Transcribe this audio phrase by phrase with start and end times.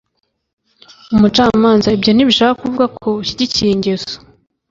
[1.15, 4.15] umucamanza ibyo ntibishaka kuvuga ko ushyigikiye ingeso